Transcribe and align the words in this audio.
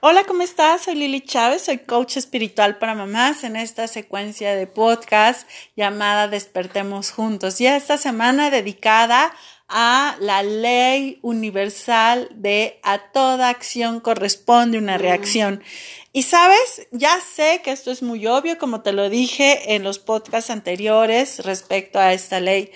Hola, 0.00 0.22
¿cómo 0.22 0.44
estás? 0.44 0.82
Soy 0.82 0.94
Lili 0.94 1.20
Chávez, 1.22 1.62
soy 1.62 1.78
coach 1.78 2.18
espiritual 2.18 2.78
para 2.78 2.94
mamás 2.94 3.42
en 3.42 3.56
esta 3.56 3.88
secuencia 3.88 4.54
de 4.54 4.68
podcast 4.68 5.48
llamada 5.74 6.28
Despertemos 6.28 7.10
Juntos. 7.10 7.60
Y 7.60 7.66
esta 7.66 7.98
semana 7.98 8.52
dedicada 8.52 9.34
a 9.66 10.16
la 10.20 10.44
ley 10.44 11.18
universal 11.22 12.28
de 12.30 12.78
a 12.84 13.10
toda 13.10 13.48
acción 13.48 13.98
corresponde 13.98 14.78
una 14.78 14.98
reacción. 14.98 15.64
Y 16.12 16.22
sabes, 16.22 16.86
ya 16.92 17.18
sé 17.18 17.60
que 17.64 17.72
esto 17.72 17.90
es 17.90 18.00
muy 18.00 18.24
obvio, 18.28 18.56
como 18.56 18.82
te 18.82 18.92
lo 18.92 19.10
dije 19.10 19.74
en 19.74 19.82
los 19.82 19.98
podcasts 19.98 20.50
anteriores 20.50 21.44
respecto 21.44 21.98
a 21.98 22.12
esta 22.12 22.38
ley, 22.38 22.70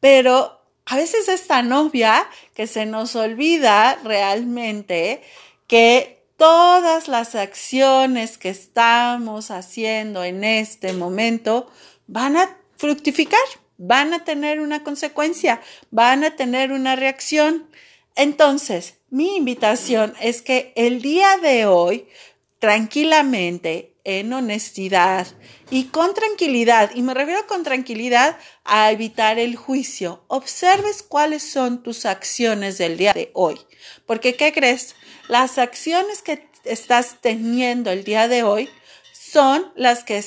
pero 0.00 0.58
a 0.86 0.96
veces 0.96 1.28
es 1.28 1.46
tan 1.46 1.70
obvia 1.70 2.26
que 2.54 2.66
se 2.66 2.86
nos 2.86 3.14
olvida 3.14 3.98
realmente 4.02 5.22
que 5.66 6.21
todas 6.42 7.06
las 7.06 7.36
acciones 7.36 8.36
que 8.36 8.48
estamos 8.48 9.52
haciendo 9.52 10.24
en 10.24 10.42
este 10.42 10.92
momento 10.92 11.70
van 12.08 12.36
a 12.36 12.58
fructificar, 12.76 13.38
van 13.78 14.12
a 14.12 14.24
tener 14.24 14.60
una 14.60 14.82
consecuencia, 14.82 15.60
van 15.92 16.24
a 16.24 16.34
tener 16.34 16.72
una 16.72 16.96
reacción. 16.96 17.68
Entonces, 18.16 18.98
mi 19.08 19.36
invitación 19.36 20.14
es 20.20 20.42
que 20.42 20.72
el 20.74 21.00
día 21.00 21.36
de 21.36 21.66
hoy, 21.66 22.08
tranquilamente, 22.58 23.91
en 24.04 24.32
honestidad 24.32 25.26
y 25.70 25.84
con 25.84 26.14
tranquilidad, 26.14 26.90
y 26.94 27.02
me 27.02 27.14
refiero 27.14 27.46
con 27.46 27.62
tranquilidad 27.62 28.36
a 28.64 28.90
evitar 28.90 29.38
el 29.38 29.56
juicio, 29.56 30.24
observes 30.28 31.02
cuáles 31.02 31.42
son 31.42 31.82
tus 31.82 32.04
acciones 32.06 32.78
del 32.78 32.96
día 32.96 33.12
de 33.12 33.30
hoy. 33.34 33.60
Porque, 34.06 34.34
¿qué 34.34 34.52
crees? 34.52 34.94
Las 35.28 35.58
acciones 35.58 36.22
que 36.22 36.48
estás 36.64 37.16
teniendo 37.20 37.90
el 37.90 38.04
día 38.04 38.28
de 38.28 38.42
hoy 38.42 38.68
son 39.32 39.72
las 39.76 40.04
que 40.04 40.22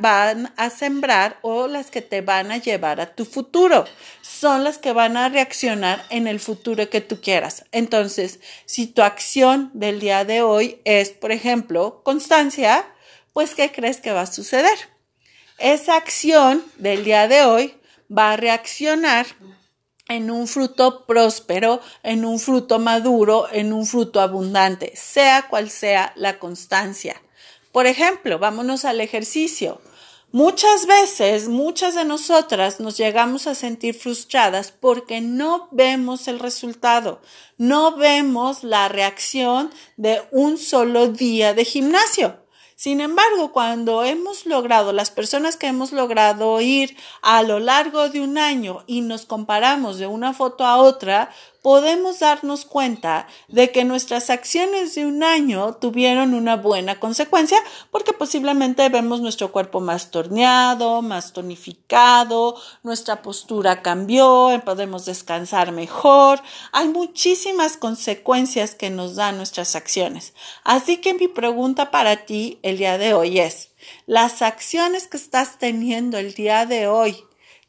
van 0.00 0.52
a 0.56 0.70
sembrar 0.70 1.38
o 1.42 1.68
las 1.68 1.92
que 1.92 2.02
te 2.02 2.22
van 2.22 2.50
a 2.50 2.56
llevar 2.56 3.00
a 3.00 3.14
tu 3.14 3.24
futuro. 3.24 3.84
Son 4.20 4.64
las 4.64 4.78
que 4.78 4.92
van 4.92 5.16
a 5.16 5.28
reaccionar 5.28 6.04
en 6.10 6.26
el 6.26 6.40
futuro 6.40 6.90
que 6.90 7.00
tú 7.00 7.20
quieras. 7.20 7.64
Entonces, 7.70 8.40
si 8.64 8.88
tu 8.88 9.02
acción 9.02 9.70
del 9.74 10.00
día 10.00 10.24
de 10.24 10.42
hoy 10.42 10.80
es, 10.84 11.10
por 11.10 11.30
ejemplo, 11.30 12.02
constancia, 12.02 12.84
pues 13.38 13.54
¿qué 13.54 13.70
crees 13.70 14.00
que 14.00 14.10
va 14.10 14.22
a 14.22 14.26
suceder? 14.26 14.76
Esa 15.60 15.94
acción 15.94 16.64
del 16.76 17.04
día 17.04 17.28
de 17.28 17.44
hoy 17.44 17.72
va 18.10 18.32
a 18.32 18.36
reaccionar 18.36 19.28
en 20.08 20.32
un 20.32 20.48
fruto 20.48 21.06
próspero, 21.06 21.80
en 22.02 22.24
un 22.24 22.40
fruto 22.40 22.80
maduro, 22.80 23.46
en 23.52 23.72
un 23.72 23.86
fruto 23.86 24.20
abundante, 24.20 24.92
sea 24.96 25.46
cual 25.48 25.70
sea 25.70 26.12
la 26.16 26.40
constancia. 26.40 27.22
Por 27.70 27.86
ejemplo, 27.86 28.40
vámonos 28.40 28.84
al 28.84 29.00
ejercicio. 29.00 29.80
Muchas 30.32 30.86
veces, 30.86 31.48
muchas 31.48 31.94
de 31.94 32.04
nosotras 32.04 32.80
nos 32.80 32.96
llegamos 32.96 33.46
a 33.46 33.54
sentir 33.54 33.94
frustradas 33.94 34.72
porque 34.72 35.20
no 35.20 35.68
vemos 35.70 36.26
el 36.26 36.40
resultado, 36.40 37.22
no 37.56 37.94
vemos 37.94 38.64
la 38.64 38.88
reacción 38.88 39.70
de 39.96 40.22
un 40.32 40.58
solo 40.58 41.06
día 41.06 41.54
de 41.54 41.64
gimnasio. 41.64 42.47
Sin 42.78 43.00
embargo, 43.00 43.50
cuando 43.50 44.04
hemos 44.04 44.46
logrado, 44.46 44.92
las 44.92 45.10
personas 45.10 45.56
que 45.56 45.66
hemos 45.66 45.90
logrado 45.90 46.60
ir 46.60 46.96
a 47.22 47.42
lo 47.42 47.58
largo 47.58 48.08
de 48.08 48.20
un 48.20 48.38
año 48.38 48.84
y 48.86 49.00
nos 49.00 49.26
comparamos 49.26 49.98
de 49.98 50.06
una 50.06 50.32
foto 50.32 50.64
a 50.64 50.76
otra, 50.76 51.28
podemos 51.68 52.20
darnos 52.20 52.64
cuenta 52.64 53.26
de 53.46 53.70
que 53.70 53.84
nuestras 53.84 54.30
acciones 54.30 54.94
de 54.94 55.04
un 55.04 55.22
año 55.22 55.74
tuvieron 55.74 56.32
una 56.32 56.56
buena 56.56 56.98
consecuencia 56.98 57.58
porque 57.90 58.14
posiblemente 58.14 58.88
vemos 58.88 59.20
nuestro 59.20 59.52
cuerpo 59.52 59.78
más 59.80 60.10
torneado, 60.10 61.02
más 61.02 61.34
tonificado, 61.34 62.56
nuestra 62.82 63.20
postura 63.20 63.82
cambió, 63.82 64.50
podemos 64.64 65.04
descansar 65.04 65.72
mejor. 65.72 66.40
Hay 66.72 66.88
muchísimas 66.88 67.76
consecuencias 67.76 68.74
que 68.74 68.88
nos 68.88 69.16
dan 69.16 69.36
nuestras 69.36 69.76
acciones. 69.76 70.32
Así 70.64 70.96
que 71.02 71.12
mi 71.12 71.28
pregunta 71.28 71.90
para 71.90 72.24
ti 72.24 72.60
el 72.62 72.78
día 72.78 72.96
de 72.96 73.12
hoy 73.12 73.40
es, 73.40 73.72
¿las 74.06 74.40
acciones 74.40 75.06
que 75.06 75.18
estás 75.18 75.58
teniendo 75.58 76.16
el 76.16 76.32
día 76.32 76.64
de 76.64 76.88
hoy 76.88 77.26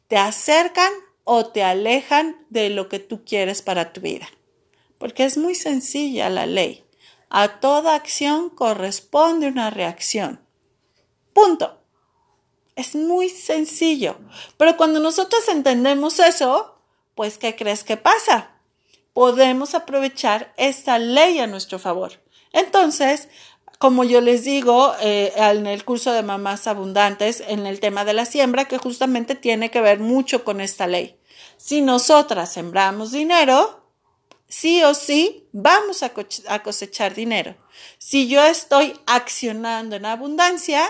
te 0.08 0.16
acercan 0.16 0.90
o 1.32 1.46
te 1.46 1.62
alejan 1.62 2.44
de 2.50 2.70
lo 2.70 2.88
que 2.88 2.98
tú 2.98 3.24
quieres 3.24 3.62
para 3.62 3.92
tu 3.92 4.00
vida. 4.00 4.28
Porque 4.98 5.22
es 5.22 5.38
muy 5.38 5.54
sencilla 5.54 6.28
la 6.28 6.44
ley. 6.44 6.82
A 7.28 7.60
toda 7.60 7.94
acción 7.94 8.50
corresponde 8.50 9.46
una 9.46 9.70
reacción. 9.70 10.40
Punto. 11.32 11.84
Es 12.74 12.96
muy 12.96 13.28
sencillo. 13.28 14.18
Pero 14.56 14.76
cuando 14.76 14.98
nosotros 14.98 15.46
entendemos 15.46 16.18
eso, 16.18 16.82
pues 17.14 17.38
¿qué 17.38 17.54
crees 17.54 17.84
que 17.84 17.96
pasa? 17.96 18.50
Podemos 19.12 19.76
aprovechar 19.76 20.52
esta 20.56 20.98
ley 20.98 21.38
a 21.38 21.46
nuestro 21.46 21.78
favor. 21.78 22.20
Entonces, 22.52 23.28
como 23.80 24.04
yo 24.04 24.20
les 24.20 24.44
digo 24.44 24.94
eh, 25.00 25.32
en 25.34 25.66
el 25.66 25.86
curso 25.86 26.12
de 26.12 26.22
mamás 26.22 26.66
abundantes, 26.66 27.42
en 27.48 27.66
el 27.66 27.80
tema 27.80 28.04
de 28.04 28.12
la 28.12 28.26
siembra, 28.26 28.66
que 28.66 28.76
justamente 28.76 29.34
tiene 29.34 29.70
que 29.70 29.80
ver 29.80 30.00
mucho 30.00 30.44
con 30.44 30.60
esta 30.60 30.86
ley. 30.86 31.18
Si 31.56 31.80
nosotras 31.80 32.52
sembramos 32.52 33.10
dinero, 33.10 33.82
sí 34.46 34.82
o 34.82 34.92
sí 34.92 35.48
vamos 35.52 36.02
a 36.02 36.62
cosechar 36.62 37.14
dinero. 37.14 37.56
Si 37.96 38.28
yo 38.28 38.44
estoy 38.44 39.00
accionando 39.06 39.96
en 39.96 40.04
abundancia, 40.04 40.82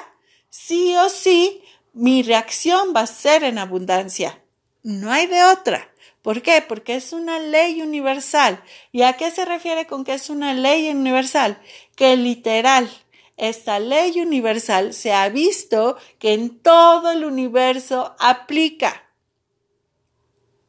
sí 0.48 0.96
o 0.96 1.08
sí 1.10 1.62
mi 1.92 2.24
reacción 2.24 2.92
va 2.94 3.02
a 3.02 3.06
ser 3.06 3.44
en 3.44 3.58
abundancia. 3.58 4.42
No 4.82 5.12
hay 5.12 5.28
de 5.28 5.44
otra. 5.44 5.89
¿Por 6.22 6.42
qué? 6.42 6.62
Porque 6.66 6.94
es 6.94 7.12
una 7.12 7.38
ley 7.38 7.82
universal. 7.82 8.62
¿Y 8.92 9.02
a 9.02 9.14
qué 9.14 9.30
se 9.30 9.44
refiere 9.44 9.86
con 9.86 10.04
que 10.04 10.14
es 10.14 10.30
una 10.30 10.54
ley 10.54 10.90
universal? 10.90 11.60
Que 11.96 12.16
literal, 12.16 12.90
esta 13.36 13.80
ley 13.80 14.20
universal 14.20 14.92
se 14.92 15.12
ha 15.12 15.28
visto 15.28 15.96
que 16.18 16.34
en 16.34 16.58
todo 16.58 17.10
el 17.10 17.24
universo 17.24 18.14
aplica 18.18 19.10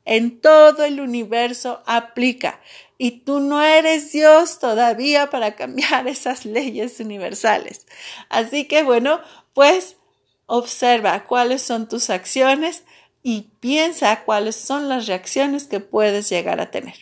en 0.06 0.42
todo 0.42 0.84
el 0.84 1.00
universo 1.00 1.82
aplica. 1.86 2.60
Y 2.98 3.22
tú 3.22 3.40
no 3.40 3.62
eres 3.62 4.12
Dios 4.12 4.60
todavía 4.60 5.30
para 5.30 5.56
cambiar 5.56 6.08
esas 6.10 6.46
leyes 6.46 7.00
universales. 7.00 7.88
Así 8.30 8.66
que 8.66 8.84
bueno, 8.84 9.22
pues 9.54 9.98
observa 10.46 11.24
cuáles 11.26 11.62
son 11.62 11.88
tus 11.88 12.10
acciones 12.10 12.84
y 13.24 13.52
piensa 13.60 14.24
cuáles 14.24 14.56
son 14.56 14.90
las 14.90 15.08
reacciones 15.08 15.66
que 15.66 15.80
puedes 15.80 16.30
llegar 16.30 16.60
a 16.60 16.72
tener. 16.72 16.96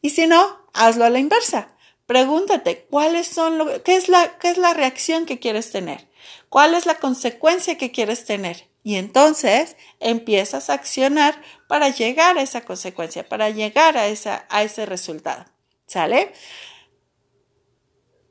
Y 0.00 0.10
si 0.10 0.26
no, 0.26 0.58
hazlo 0.72 1.04
a 1.04 1.10
la 1.10 1.18
inversa. 1.18 1.68
Pregúntate 2.06 2.86
cuáles 2.88 3.26
son 3.26 3.58
lo, 3.58 3.82
qué 3.82 3.96
es 3.96 4.08
la 4.08 4.38
qué 4.38 4.50
es 4.50 4.58
la 4.58 4.74
reacción 4.74 5.26
que 5.26 5.40
quieres 5.40 5.72
tener, 5.72 6.08
cuál 6.48 6.74
es 6.74 6.86
la 6.86 6.94
consecuencia 6.96 7.76
que 7.76 7.90
quieres 7.90 8.24
tener 8.24 8.68
y 8.86 8.94
entonces 8.94 9.76
empiezas 9.98 10.70
a 10.70 10.74
accionar 10.74 11.42
para 11.66 11.88
llegar 11.88 12.38
a 12.38 12.42
esa 12.42 12.60
consecuencia, 12.60 13.28
para 13.28 13.50
llegar 13.50 13.98
a, 13.98 14.06
esa, 14.06 14.46
a 14.48 14.62
ese 14.62 14.86
resultado. 14.86 15.44
¿Sale? 15.88 16.32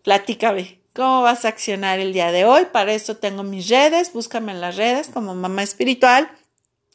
Platícame. 0.02 0.80
¿Cómo 0.94 1.24
vas 1.24 1.44
a 1.44 1.50
accionar 1.50 2.00
el 2.00 2.14
día 2.14 2.32
de 2.32 2.46
hoy? 2.46 2.68
Para 2.72 2.94
eso 2.94 3.18
tengo 3.18 3.44
mis 3.44 3.68
redes, 3.68 4.14
búscame 4.14 4.54
en 4.54 4.62
las 4.62 4.78
redes 4.78 5.10
como 5.10 5.36
mamá 5.36 5.62
espiritual. 5.62 6.32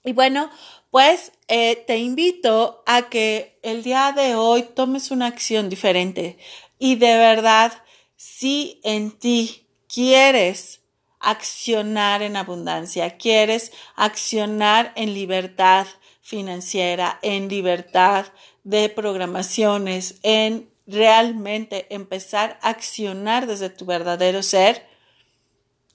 Y 0.04 0.12
bueno, 0.12 0.50
pues 0.90 1.32
eh, 1.48 1.76
te 1.86 1.98
invito 1.98 2.82
a 2.86 3.08
que 3.10 3.58
el 3.62 3.82
día 3.82 4.12
de 4.12 4.34
hoy 4.34 4.62
tomes 4.62 5.10
una 5.10 5.26
acción 5.26 5.68
diferente 5.68 6.38
y 6.78 6.96
de 6.96 7.16
verdad, 7.16 7.72
si 8.16 8.80
en 8.82 9.12
ti 9.12 9.66
quieres 9.86 10.80
accionar 11.18 12.22
en 12.22 12.36
abundancia, 12.36 13.18
quieres 13.18 13.72
accionar 13.94 14.92
en 14.96 15.12
libertad 15.12 15.86
financiera, 16.22 17.18
en 17.22 17.48
libertad 17.48 18.26
de 18.64 18.88
programaciones, 18.88 20.18
en 20.22 20.70
realmente 20.86 21.86
empezar 21.94 22.58
a 22.62 22.70
accionar 22.70 23.46
desde 23.46 23.68
tu 23.68 23.84
verdadero 23.84 24.42
ser, 24.42 24.86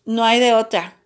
no 0.05 0.23
hay 0.23 0.39
de 0.39 0.53
otra. 0.53 0.97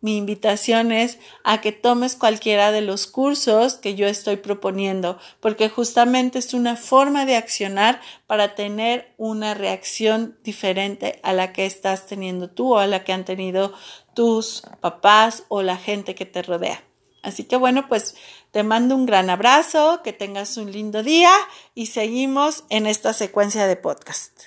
Mi 0.00 0.16
invitación 0.16 0.92
es 0.92 1.18
a 1.42 1.60
que 1.60 1.72
tomes 1.72 2.16
cualquiera 2.16 2.70
de 2.70 2.82
los 2.82 3.06
cursos 3.06 3.74
que 3.74 3.94
yo 3.94 4.06
estoy 4.06 4.36
proponiendo, 4.36 5.18
porque 5.40 5.68
justamente 5.68 6.38
es 6.38 6.54
una 6.54 6.76
forma 6.76 7.24
de 7.24 7.36
accionar 7.36 8.00
para 8.26 8.54
tener 8.54 9.14
una 9.16 9.54
reacción 9.54 10.38
diferente 10.44 11.18
a 11.22 11.32
la 11.32 11.52
que 11.52 11.66
estás 11.66 12.06
teniendo 12.06 12.50
tú 12.50 12.74
o 12.74 12.78
a 12.78 12.86
la 12.86 13.04
que 13.04 13.12
han 13.12 13.24
tenido 13.24 13.72
tus 14.14 14.62
papás 14.80 15.44
o 15.48 15.62
la 15.62 15.76
gente 15.76 16.14
que 16.14 16.26
te 16.26 16.42
rodea. 16.42 16.82
Así 17.22 17.42
que 17.42 17.56
bueno, 17.56 17.88
pues 17.88 18.14
te 18.52 18.62
mando 18.62 18.94
un 18.94 19.04
gran 19.04 19.30
abrazo, 19.30 20.00
que 20.04 20.12
tengas 20.12 20.56
un 20.56 20.70
lindo 20.70 21.02
día 21.02 21.32
y 21.74 21.86
seguimos 21.86 22.64
en 22.70 22.86
esta 22.86 23.12
secuencia 23.12 23.66
de 23.66 23.76
podcast. 23.76 24.46